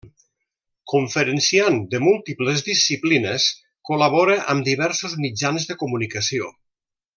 [0.93, 3.45] Conferenciant de múltiples disciplines,
[3.91, 6.53] col·labora amb diversos mitjans de comunicació.